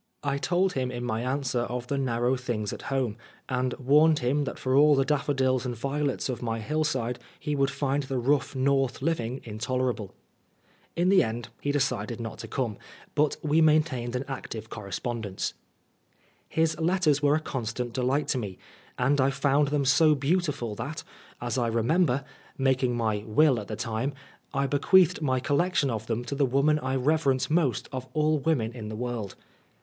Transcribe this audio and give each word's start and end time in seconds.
I 0.23 0.39
told 0.39 0.73
him 0.73 0.91
81 0.91 1.03
6 1.03 1.03
Oscar 1.03 1.03
Wilde 1.03 1.03
in 1.03 1.05
my 1.05 1.31
answer 1.31 1.59
of 1.75 1.85
the 1.85 1.97
narrow 1.99 2.35
things 2.35 2.73
at 2.73 2.81
home, 2.81 3.17
and 3.47 3.75
warned 3.75 4.17
him 4.17 4.45
that 4.45 4.57
for 4.57 4.75
all 4.75 4.95
the 4.95 5.05
daffodils 5.05 5.63
and 5.63 5.75
violets 5.75 6.27
of 6.27 6.41
my 6.41 6.57
hillside 6.59 7.19
he 7.39 7.55
would 7.55 7.69
find 7.69 8.01
the 8.01 8.17
rough 8.17 8.55
North 8.55 9.03
living 9.03 9.41
intolerable. 9.43 10.15
In 10.95 11.09
the 11.09 11.21
end 11.21 11.49
he 11.61 11.71
decided 11.71 12.19
not 12.19 12.39
to 12.39 12.47
come, 12.47 12.77
but 13.13 13.37
we 13.43 13.61
main 13.61 13.83
tained 13.83 14.15
an 14.15 14.25
active 14.27 14.71
correspondence. 14.71 15.53
His 16.49 16.79
letters 16.79 17.21
were 17.21 17.35
a 17.35 17.39
constant 17.39 17.93
delight 17.93 18.27
to 18.29 18.39
me, 18.39 18.57
and 18.97 19.21
I 19.21 19.29
found 19.29 19.67
them 19.67 19.85
so 19.85 20.15
beautiful 20.15 20.73
that, 20.73 21.03
as 21.39 21.59
I 21.59 21.67
remember, 21.67 22.23
making 22.57 22.95
my 22.97 23.23
will 23.27 23.59
at 23.59 23.67
that 23.67 23.77
time, 23.77 24.15
I 24.51 24.65
bequeathed 24.65 25.21
my 25.21 25.39
collection 25.39 25.91
of 25.91 26.07
them 26.07 26.25
to 26.25 26.33
the 26.33 26.43
woman 26.47 26.79
I 26.79 26.95
reverence 26.95 27.51
most 27.51 27.87
of 27.91 28.07
all 28.13 28.39
women 28.39 28.71
in 28.73 28.89
the 28.89 28.95
world. 28.95 29.35